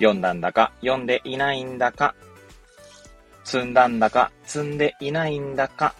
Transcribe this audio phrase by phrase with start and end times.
[0.00, 2.14] 読んだんだか読んでいないんだか、
[3.44, 5.94] 積んだんだか積んでいないんだか、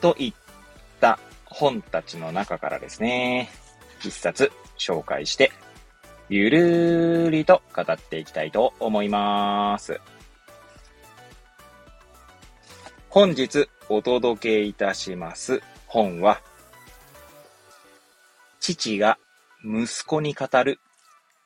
[0.00, 0.34] といっ
[1.00, 3.50] た本たちの中からですね、
[4.00, 5.50] 一冊紹介して、
[6.28, 10.00] ゆるーりと語っていきたいと思います。
[13.08, 16.40] 本日お届けいたします本は、
[18.60, 19.18] 父が
[19.64, 20.78] 息子に語る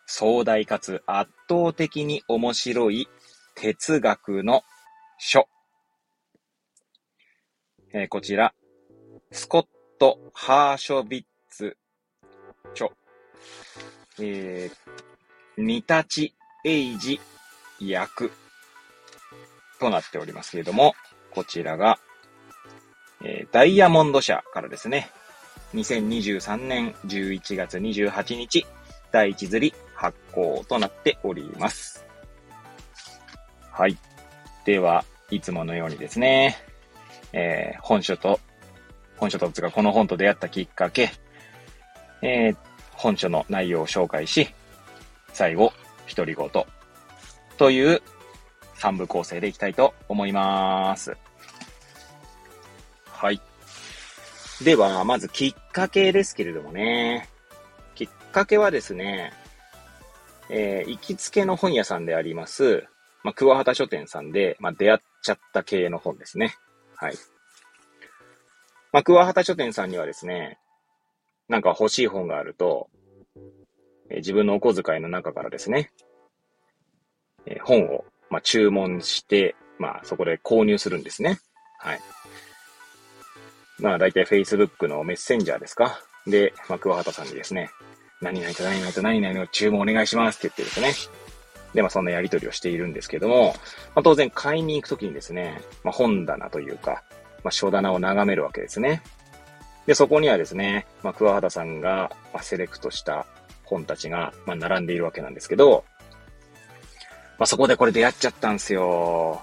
[0.07, 3.09] 壮大かつ圧倒的に面白い
[3.57, 4.63] 哲学の
[5.19, 5.49] 書。
[7.93, 8.55] えー、こちら、
[9.33, 9.67] スコッ
[9.99, 11.77] ト・ハーショビッツ
[12.71, 12.91] 著、
[14.21, 16.33] えー、ニタチ・
[16.65, 17.21] エイジ
[17.81, 18.31] 役
[19.81, 20.95] となっておりますけれども、
[21.33, 21.99] こちらが、
[23.25, 25.11] えー、ダイヤモンド社からですね、
[25.75, 28.65] 2023年11月28日、
[29.11, 32.07] 第1釣り発行となっております。
[33.71, 33.99] はい。
[34.65, 36.57] では、いつものようにですね、
[37.35, 38.41] えー、本書と、
[39.19, 41.11] 本書とつかこの本と出会ったきっかけ、
[42.23, 42.57] えー、
[42.93, 44.49] 本書の内容を紹介し、
[45.35, 45.75] 最後、
[46.17, 46.49] 独り言
[47.59, 48.01] という
[48.77, 51.15] 3部構成でいきたいと思います。
[53.07, 53.41] はい。
[54.65, 57.29] では、まずきっかけですけれどもね。
[57.95, 59.35] きっかけはですね、
[60.53, 62.85] えー、行きつけの本屋さんであります、
[63.23, 66.55] まあ、桑畑書店さんで、まあ、出会っちゃった系の本ですね。
[66.97, 67.15] はい。
[68.93, 70.59] まあ、桑畑書店さんにはですね、
[71.49, 72.89] なんか欲しい本があると、
[74.11, 75.93] えー、自分のお小遣いの中からですね、
[77.47, 81.39] えー、本を、まあ、注文して、まあ、そこで購入するんですね。
[81.79, 82.01] はい。
[83.79, 86.01] まあ、大体 Facebook のメッセンジャーですか？
[86.27, 87.71] で、まあ、桑畑さんにですね、
[88.21, 91.21] 何々と何々と何々の注文お願いしますって言ってですね。
[91.75, 93.55] で、まあ、そんなやり取りをしているんですけども、
[93.95, 97.03] まあ、当然買いに行くときにですね、まあ、本棚というか、
[97.43, 99.03] まあ、書棚を眺めるわけですね。
[99.87, 103.27] で、そこにはですね、まあ、桑畑さんが、ま、セレクトした
[103.65, 105.85] 本たちが、まあ、並んでいるわけなんですけど、
[107.39, 109.41] まあ、そこでこれ出会っちゃったんですよ。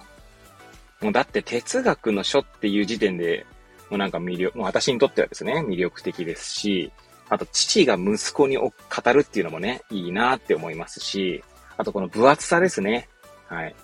[1.01, 3.45] もうだって哲学の書っていう時点で、
[3.89, 6.91] もうなんか魅力、もう私にとってはですね、魅力的ですし、
[7.29, 8.71] あと父が息子に語
[9.13, 11.43] るっていうのもね、いいなって思いますし、
[11.77, 13.09] あとこの分厚さですね。
[13.47, 13.75] はい。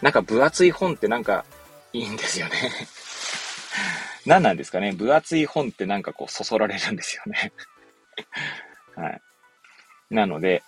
[0.00, 1.44] なんか分厚い本ってなんか
[1.92, 2.54] いいんですよね。
[4.26, 4.92] 何なんですかね？
[4.92, 7.52] 分厚い本ってなんかこうそそられるんですよね
[8.94, 9.20] はい。
[10.10, 10.62] なので、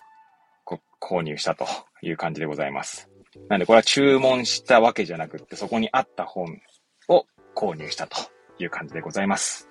[0.64, 1.66] こ購入したと
[2.02, 3.08] いう感じでございます。
[3.48, 6.60] なんでこれは注文したわけじゃなくって、そこにあった本
[7.08, 8.16] を購入したと
[8.58, 9.68] いう感じでございます。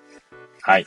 [0.62, 0.86] はい。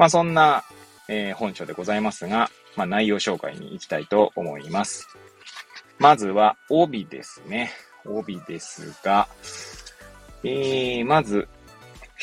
[0.00, 0.64] まあそんな、
[1.08, 5.06] えー、本書でございますが、まあ内容紹介に行きたいと思います。
[5.98, 7.70] まずは帯ですね。
[8.06, 9.28] 帯ですが、
[10.42, 11.48] えー、まず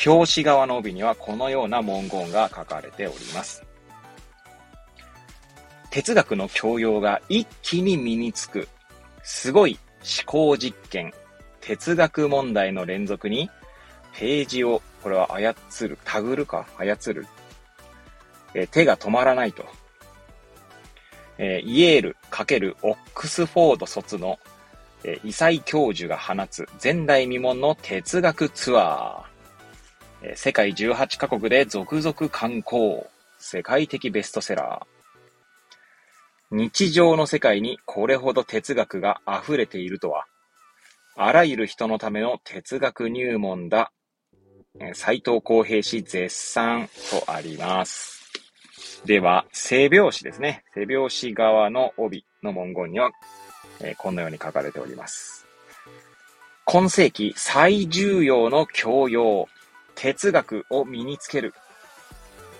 [0.04, 3.64] 表紙側の帯にはこのような文言が書かれております。
[5.90, 8.66] 哲学の教養が一気に身につく、
[9.22, 11.12] すごい思考実験、
[11.60, 13.48] 哲学問題の連続に、
[14.14, 15.54] ページを、これは操
[15.86, 17.28] る、タグるか操る、
[18.54, 19.64] え手が止まらないと。
[21.38, 24.38] えイエール×オックスフォード卒の、
[25.04, 30.30] え異彩教授が放つ前代未聞の哲学ツアー。
[30.30, 33.04] え世界18カ国で続々観光。
[33.38, 34.98] 世界的ベストセラー。
[36.50, 40.26] 日常の世界にこれほど哲学が溢れているとは、
[41.14, 43.92] あらゆる人のための哲学入門だ。
[44.94, 48.17] 斎藤公平氏絶賛とあります。
[49.04, 50.64] では、背表紙ですね。
[50.74, 53.10] 背表紙側の帯の文言には、
[53.80, 55.46] えー、このように書かれております。
[56.64, 59.48] 今世紀最重要の教養。
[59.94, 61.54] 哲学を身につける。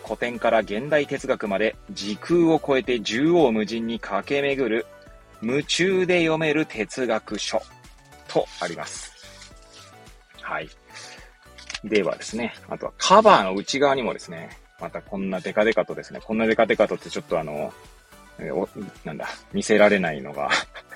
[0.05, 4.87] 古典から現代哲学まで時空を超えて縦横無尽に駆け巡る
[5.41, 7.63] 夢中で読める哲学書
[8.27, 9.13] とあります。
[10.41, 10.69] はい。
[11.85, 14.51] ではですね、あとはカバーの内側にもですね、
[14.81, 17.73] またこんなデカデカとですね、こんなデカデカとってちょっとあの、
[18.39, 18.69] えお
[19.05, 20.51] なんだ、見せられないのが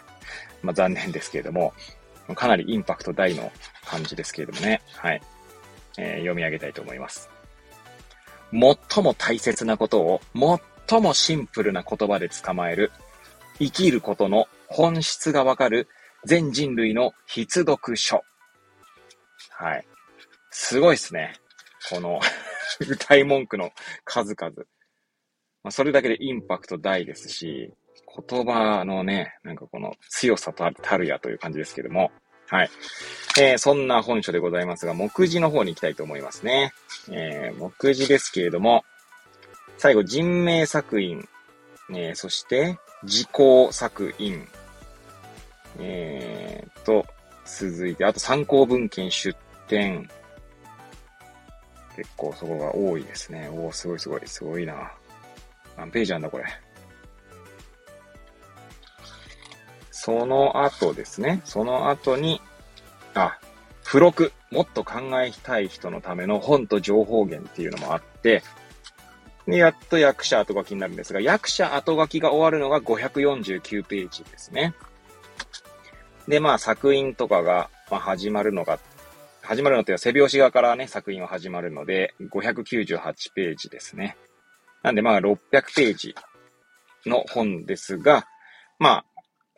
[0.63, 1.75] まあ、残念ですけれども、
[2.37, 3.51] かなりインパクト大の
[3.85, 4.81] 感じですけれどもね。
[4.95, 5.21] はい。
[5.99, 7.29] えー、読み上げたいと思います。
[8.53, 10.21] 最も大切なことを
[10.89, 12.93] 最もシンプルな言葉で捕まえる、
[13.59, 15.89] 生きることの本質がわかる
[16.25, 18.25] 全人類の必読書。
[19.51, 19.87] はい。
[20.51, 21.35] すごいっすね。
[21.91, 22.21] この
[22.81, 23.71] 歌い文句の
[24.05, 24.53] 数々。
[25.65, 27.73] まあ、それだけでインパクト大ですし、
[28.29, 32.11] 言葉のね、なんかこの強さとたるやという感じですけども、
[32.49, 32.71] はい。
[33.41, 36.73] えー、そんな本書でございますが、目次の方に行きたいと思いますね。
[37.11, 38.85] えー、目次ですけれども、
[39.79, 41.27] 最後、人名作品、
[41.91, 44.47] えー、そして、時効作品、
[45.79, 47.07] えー、と、
[47.45, 49.37] 続いて、あと参考文献出
[49.67, 50.09] 典。
[51.97, 53.49] 結構そこが多いですね。
[53.53, 54.93] おー、すごいすごい、すごいな。
[55.77, 56.45] 何ページなんだ、これ。
[59.91, 61.43] その後ですね。
[61.45, 62.41] その後に、
[63.15, 63.39] あ、
[63.85, 64.33] 付録。
[64.51, 68.43] もっと考えたい人のための本と情報源っていうのもあって、
[69.47, 74.75] で、やっと役者後書きになるんですが、役者後書きが終わるのが549ページですね。
[76.29, 78.79] で、まあ作品とかが、まあ、始まるのが、
[79.43, 84.17] 始まるのって背表紙側からね、作品は始まるので、598ページですね。
[84.83, 85.37] なんでまあ600
[85.75, 86.15] ページ
[87.07, 88.27] の本ですが、
[88.79, 89.05] まあ、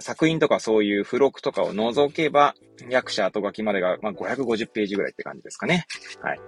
[0.01, 2.55] 作品とかそういう付録とかを除けば、
[2.89, 5.87] 役者後書きまでが、まあ、550ページぐらいって感じですかね。
[6.21, 6.41] はい。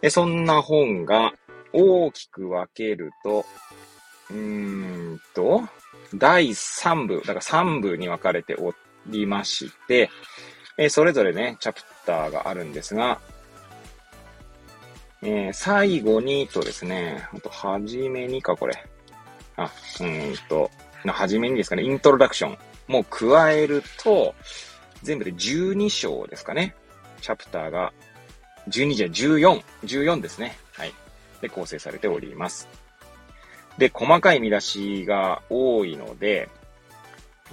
[0.00, 1.32] で、そんな本が
[1.72, 3.46] 大きく分けると、
[4.30, 5.62] うーんと、
[6.14, 8.74] 第3部、だから3部に分かれてお
[9.06, 10.10] りまして、
[10.76, 13.20] えー、それぞれね、チャプターがあるんですが、
[15.22, 18.84] えー、最後にとですね、あと、はじめにか、これ。
[19.56, 20.70] あ、うんと、
[21.06, 24.34] はじめにですかね、イントロダクションも加えると、
[25.02, 26.74] 全部で12章ですかね。
[27.20, 27.92] チャプターが、
[28.68, 30.56] 12じゃ14、14ですね。
[30.72, 30.92] はい。
[31.40, 32.68] で、構成されております。
[33.78, 36.48] で、細かい見出しが多いので、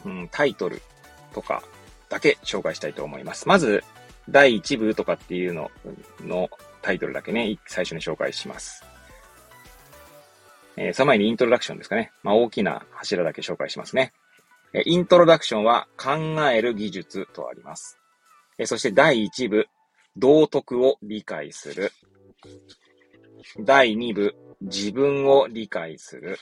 [0.05, 0.81] うん、タイトル
[1.33, 1.63] とか
[2.11, 3.47] だけ紹介したいと思います。
[3.47, 3.83] まず、
[4.29, 5.71] 第1部とかっていうの
[6.19, 6.49] の
[6.81, 8.83] タイトルだけね、最初に紹介します。
[10.75, 12.11] えー、その前にイントロダクションですかね。
[12.21, 14.13] まあ、大きな柱だけ紹介しますね。
[14.73, 16.11] えイントロダクションは考
[16.49, 17.97] える技術とあります。
[18.57, 19.67] えそして第1部、
[20.17, 21.91] 道徳を理解する。
[23.59, 26.39] 第2部、自分を理解する。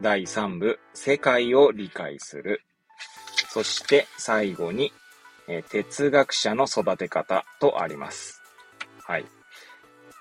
[0.00, 2.62] 第3部、世界を理解する。
[3.56, 4.92] そして最後に、
[5.48, 8.42] え哲学者の育て方とあります。
[9.02, 9.24] はい。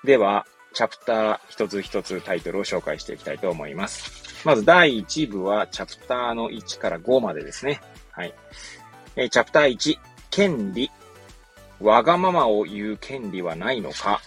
[0.05, 4.41] では、チャプター一つ一つタイトルを紹介していきたいと思います。
[4.45, 7.81] まず第1部はチャプターの1から5までですね。
[8.11, 8.33] はい。
[9.17, 9.99] えチャプター1、
[10.31, 10.89] 権利。
[11.81, 14.21] わがままを言う権利はないのか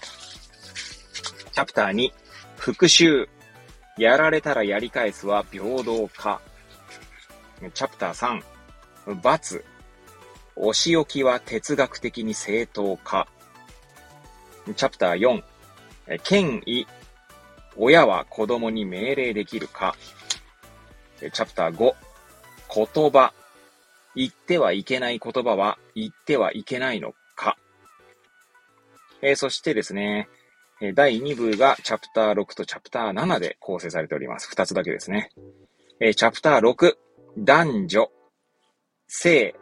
[1.54, 2.12] チャプター2、
[2.58, 3.26] 復讐。
[3.96, 6.42] やられたらやり返すは平等か
[7.72, 8.57] チャプター3、
[10.56, 13.28] お仕置きは哲学的に正当か。
[14.76, 16.86] チャプター4、権威。
[17.76, 19.94] 親は子供に命令できるか。
[21.20, 21.94] チャプター5、
[22.74, 23.32] 言葉。
[24.14, 27.56] 言ってはいけない言葉は言ってはいけないのか。
[29.22, 30.28] えー、そしてですね、
[30.94, 34.52] 第2部がチャプター6とチャプター7で構成されております。
[34.52, 35.30] 2つだけですね。
[36.00, 36.94] えー、チャプター6、
[37.38, 38.10] 男女。
[39.08, 39.54] 性、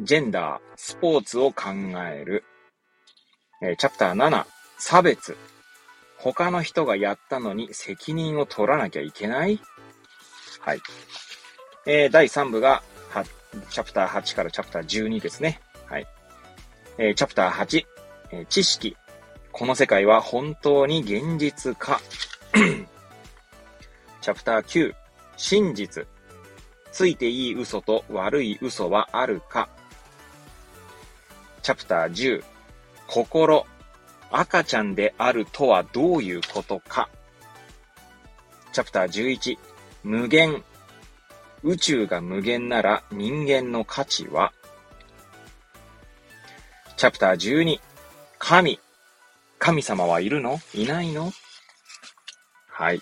[0.00, 1.64] ジェンダー、スポーツを考
[2.10, 2.42] える。
[3.62, 4.46] え、チャプター7、
[4.78, 5.36] 差別。
[6.16, 9.60] 他の人がやったのに責任を取らなきゃいけない？
[10.60, 10.80] はい。
[11.84, 12.82] えー、第3部が、
[13.70, 15.60] チャプター8からチャプター12ですね。
[15.86, 16.06] はい。
[16.96, 17.86] えー、チャプター8、
[18.32, 18.96] えー、知識。
[19.52, 22.00] この世界は本当に現実か？
[24.22, 24.94] チャプター9、
[25.36, 26.06] 真実。
[26.94, 29.68] ついていい嘘と悪い嘘はあるか。
[31.62, 32.44] チャプター10、
[33.08, 33.66] 心。
[34.30, 37.08] 赤ちゃんであるとはどういうことか。
[38.72, 39.58] チャプター11、
[40.04, 40.62] 無限。
[41.64, 44.52] 宇宙が無限なら人間の価値は。
[46.96, 47.80] チャプター12、
[48.38, 48.78] 神。
[49.58, 50.60] 神様はいるの？
[50.74, 51.32] いないの？
[52.68, 53.00] はい。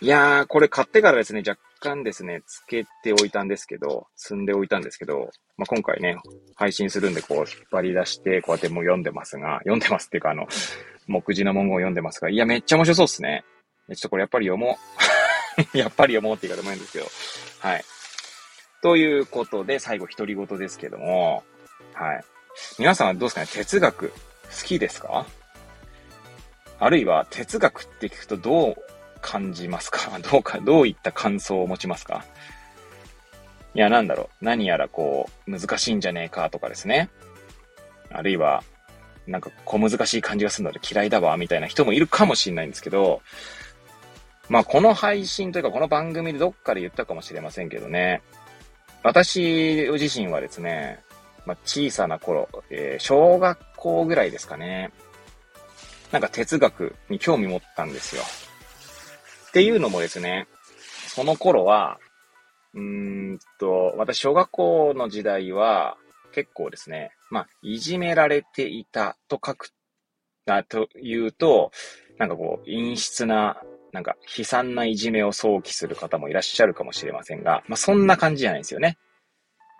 [0.00, 6.16] いやー、これ買ってからですね、若干ですね、つけておいたんですけど、積んでおいたんですけど、まあ、今回ね、
[6.54, 10.46] 配信するんでこう引っ張り出して、こうやってもう読んでますが、読んでますっていうかあの、
[11.06, 13.44] 目次の文言を読んでますが、いや、めっちゃ面白そうっすね。
[13.88, 14.78] ちょっとこれやっぱり読も
[15.74, 15.76] う。
[15.76, 17.06] やっぱり読もうって言い方もいいんですけど。
[17.58, 17.84] はい。
[18.82, 21.42] ということで、最後、独り言ですけども、
[21.92, 22.24] はい。
[22.78, 23.46] 皆さんはどうですかね？
[23.46, 24.14] 哲学、好
[24.64, 25.26] きですか？
[26.78, 28.76] あるいは、哲学って聞くとどう
[29.20, 30.18] 感じますか？
[30.30, 32.24] どうか、どういった感想を持ちますか？
[33.74, 34.44] いや、なんだろう。
[34.44, 37.08] 何やらこう、難しいんじゃねえかとかですね。
[38.10, 38.64] あるいは、
[39.26, 43.22] なんか小難しい感じがするので嫌いだわ、みたいな人もいるかもしれないんですけど、
[44.48, 48.22] まあ、この配信というか、この番組でどっかで言ったかもしれませんけどね。
[49.04, 50.98] 私自身はですね、
[51.46, 54.90] まあ、小さな頃、えー、小学校ぐらいですかね。
[56.10, 58.24] なんか哲学に興味持ったんですよ。
[59.50, 60.46] っていうのもですね、
[61.08, 61.98] その頃は、
[62.72, 65.96] うーんと、私、小学校の時代は、
[66.32, 69.70] 結構ですね、まあ、いじめられていたと書く、
[70.46, 71.72] な、というと、
[72.16, 78.98] なんかこう、陰湿な、なんか悲惨ないじめを想起する方もいらっしゃるかもしれませんが、まあ、そんな感じじゃないですよね。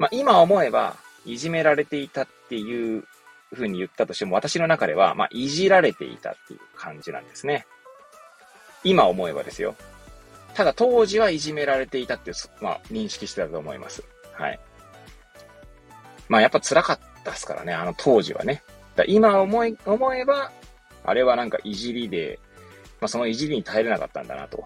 [0.00, 3.04] まあ、今思えば、いじめられていたっていう
[3.52, 7.66] 風に言ったとしても、私の中では、まあ、いじられていたっていう感じなんですね。
[8.84, 9.74] 今思えばですよ。
[10.54, 14.02] ただ当時はいじめられていたっていう、まあ、認識してたと思います。
[14.32, 14.60] はい。
[16.28, 18.62] まあ、やっぱ辛かったですからね、あの当時はね。
[18.96, 20.50] だ今思い、思えば、
[21.04, 22.38] あれはなんかいじりで、
[23.00, 24.64] まあ、そのいじりに耐えれなかったんだなと。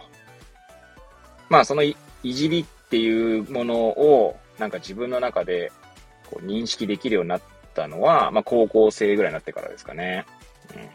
[1.48, 5.72] まあ、そのいじりっていうものを、なんか自分の中で、
[6.30, 7.40] こう、認識できるようになっ
[7.74, 10.26] たのは、まあ、高校生ぐらいになってからですかね。
[10.74, 10.88] うん。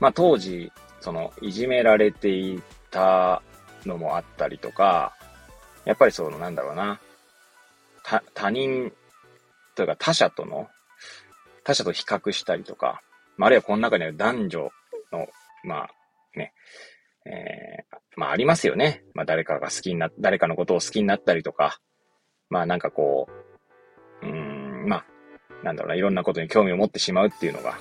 [0.00, 0.72] まあ、当時、
[1.08, 2.60] その、いじめられてい
[2.90, 3.40] た
[3.86, 5.16] のもあったりとか、
[5.86, 7.00] やっぱりその、なんだろうな、
[8.34, 8.92] 他、人
[9.74, 10.68] というか他者との、
[11.64, 13.00] 他者と比較したりとか、
[13.38, 14.70] まあ、あるいはこの中にある男女
[15.10, 15.28] の、
[15.64, 15.90] まあ、
[16.38, 16.52] ね、
[17.24, 19.02] えー、まあありますよね。
[19.14, 21.80] まあ誰かが好きにな、誰かのことを好きになったりとか、
[22.50, 23.30] まあなんかこ
[24.22, 25.04] う、うん、まあ、
[25.64, 27.78] なんだろうな、いろんなことに興味を持ってしまうっていうのが、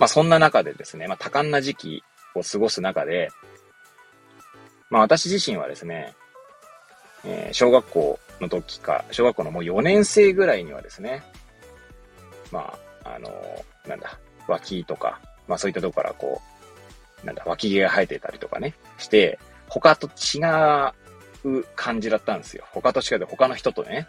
[0.00, 2.02] まあそんな中でですね、まあ多感な時期
[2.34, 3.30] を過ごす中で、
[4.90, 6.14] まあ私自身はですね、
[7.24, 11.22] えー、小学校の時か、小学校のもう4年生ぐらいにはですね、
[12.52, 12.74] ま
[13.04, 16.40] あ、あのー、なんだ、脇とか、まあそういったとこからこ
[17.22, 19.38] う、なんだ、脇毛が生えてたりとかね、して、
[19.68, 20.40] 他と違
[21.44, 22.64] う感じだったんですよ。
[22.72, 24.08] 他と違う他の人とね。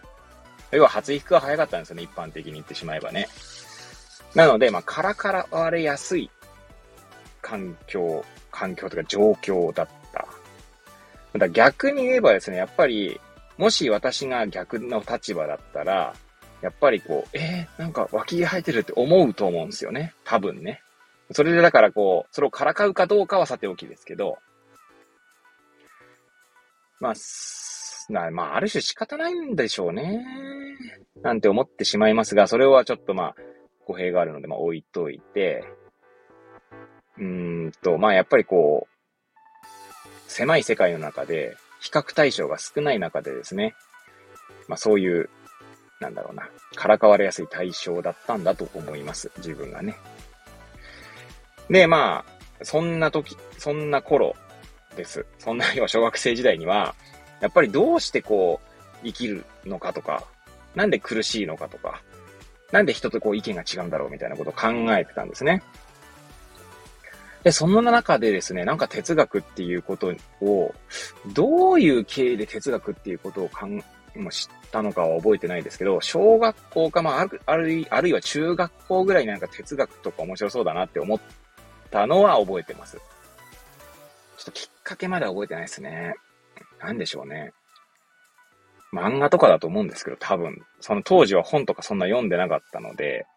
[0.72, 3.27] 要は発育が早かったんですよね、一般的に言ってしまえばね。
[4.34, 6.29] なので、まあ、からからわれやすい
[7.46, 10.28] 環境、環境とか状況だった。
[11.38, 13.22] だ逆に言えばですね、やっぱり、
[13.60, 16.16] もし私が逆の立場だったら、
[16.62, 20.16] やっぱりこう、えー、なんか脇毛生えてるって思うと思うんですよね。
[20.24, 20.82] 多分ね。
[21.32, 24.40] それでだからこう、それをからかうかどうかはさておきですけど、
[27.00, 27.14] まあ、
[28.10, 30.25] なまあ、ある種仕方ないんでしょうね。
[31.22, 33.36] なんて思ってしまいますが、それはちょっとまあ、
[33.86, 35.64] 語弊があるので、まあ置いといて、
[37.17, 38.95] うんと、まあやっぱりこう、
[40.27, 43.75] 狭い世界の中で、比較対象が少ない中でですね、
[44.67, 45.29] まあそういう、
[46.00, 49.31] なんだろうな、からかわれやすい対象だったんだと思います。
[49.38, 49.95] 自分がね。
[51.69, 54.36] で、まあ、そんな時、そんな頃
[54.95, 55.25] です。
[55.39, 56.95] そんな、要は小学生時代には、
[57.41, 60.24] やっぱりどうしてこう、生きるのかとか、
[60.74, 62.01] なんで苦しいのかとか、
[62.72, 65.63] なんで人とこう意見が違うんだろうみたいなことを考えてたんですね。
[67.46, 70.12] で、その中でですね、なんか哲学っていうこと
[70.42, 70.74] を、
[71.36, 73.68] どういう経緯で哲学っていうことを考
[74.16, 81.20] えも知ったのかは覚えてないですけど、小学校か、まあ、ある、あるあるいは中学校ぐらいなんか哲学とか面白そうだなって思っ
[81.92, 82.98] たのは覚えてます。
[82.98, 83.02] ちょ
[84.42, 86.16] っときっかけまでは覚えてないですね。
[86.82, 87.54] なんでしょうね。
[88.92, 93.28] 漫画とかだと思うんですけど、多分、その当時は本とかそんな読んでなかったので、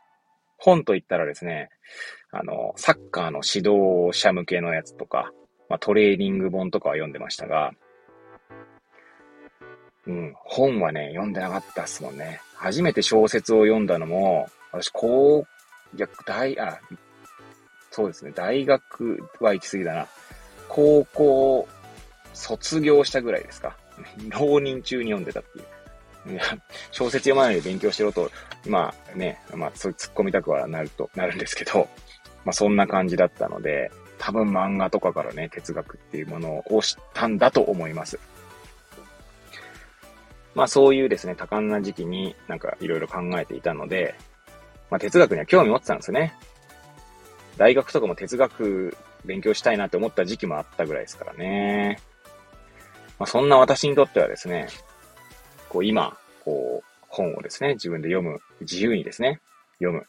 [0.59, 1.71] 本と言ったらですね、
[2.31, 5.33] あの、サッカーの指導者向けのやつとか、
[5.69, 7.73] まあ、トレーニング本とかは読んでましたが、
[10.07, 12.41] うん、本はね、読んでなかったっすもんね。
[12.55, 15.45] 初めて小説を読んだのも、私、高、
[15.97, 16.81] いや、大、あ、
[17.91, 20.07] そうですね、大学は行き過ぎだな。
[20.69, 21.69] 高校、
[22.35, 23.77] 卒業したぐらいですか。
[24.29, 25.65] 浪人中に読んでたっていう。
[26.90, 28.30] 小説読まないで勉強しろと、
[28.66, 31.88] まあね、まあそう突っ込みたくはなると、なるんですけど、
[32.44, 38.18] まあそんな感じだったので、多分漫画とかからね、哲学っていうものを知ったんだと思います。
[40.54, 44.14] まあそういうですね、多感な時期になんかいろいろ考えていたので、
[44.90, 46.35] まあ哲学には興味持ってたんですね。
[47.56, 52.00] 大学とかも哲学勉強したいなって思った時期もあったぐらいですからね。
[53.18, 54.68] まあ、そんな私にとってはですね、
[55.68, 59.40] こう今、こう、本をですね、自分で読む、自由にですね、
[59.78, 60.06] 読む。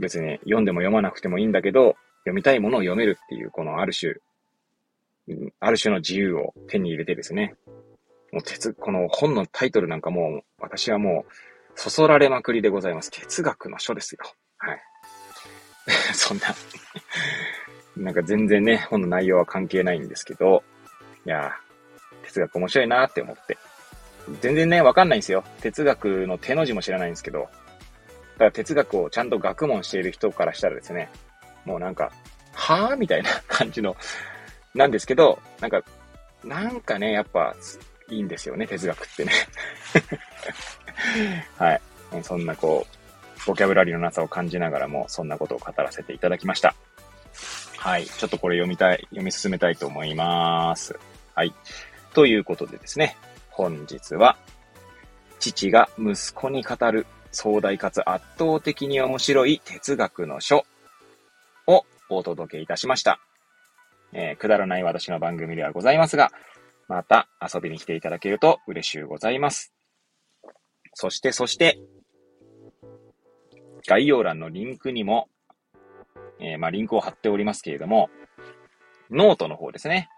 [0.00, 4.14] 別に読んでも読まなくてもいいんだけど、読みたいものを読めるっていう、このある種、
[5.60, 7.54] ある種の自由を手に入れてですね、
[8.32, 11.32] もう哲、この本のタイトルなんかもう、私はもう、
[11.76, 13.10] そそられまくりでございます。
[13.10, 14.20] 哲学の書ですよ。
[14.58, 14.80] はい。
[16.14, 16.44] そんな
[17.96, 20.64] なんか全然ね、本の内容は関係ないんですけど、
[21.26, 21.52] いや
[22.24, 23.56] 哲学面白いなって思って。
[24.40, 25.44] 全然ね、わかんないんですよ。
[25.60, 27.46] 哲学の手の字も知らないんですけど、だ
[28.38, 31.10] から哲学をちゃんと学問している人からしたらですね、
[31.64, 32.10] もうなんか、
[32.52, 33.96] はぁみたいな感じの、
[34.74, 35.82] なんですけど、なんか、
[36.42, 37.54] なんかね、やっぱ、
[38.08, 39.32] いいんですよね、哲学ってね。
[41.58, 41.80] はい。
[42.22, 46.74] そんなこう、ボキャブラリーのなさを感じながらも、そんなことを語らせていただきました。
[47.78, 48.06] はい。
[48.06, 50.98] ちょっとこれ読みたい、読み進めたいと思います。
[51.34, 51.54] はい。
[52.14, 53.16] ということでですね、
[53.56, 54.36] 本日は、
[55.38, 60.64] 父が息子に語る壮大かつ圧倒的に面白い哲学の書
[61.68, 63.20] をお届けいたしました。
[64.12, 66.32] えー、くだらない私の番組ではございますが、
[66.88, 69.72] また遊びに来ていただけると嬉しゅうございます。
[70.94, 71.78] そして、そして、
[73.86, 75.28] 概要欄のリンクにも、
[76.40, 78.10] えー、まあ、リンクを貼っておりますけれども、
[79.12, 80.08] ノートの方ですね。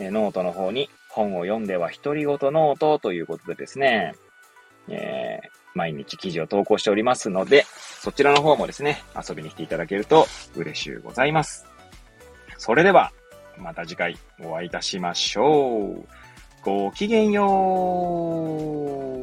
[0.00, 4.14] えー、ノートの方に本を読んでは独り言ノートということでですね、
[4.88, 7.64] えー、毎日記事を投稿しておりますので、
[8.00, 10.26] そちらの方もですね、遊びに来ていただけると
[10.56, 11.66] 嬉しゅうございます。
[12.58, 13.12] それでは、
[13.58, 16.06] また次回お会いいたしましょう。
[16.62, 19.19] ごきげんよう。